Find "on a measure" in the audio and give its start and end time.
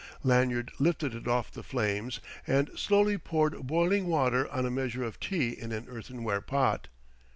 4.51-5.03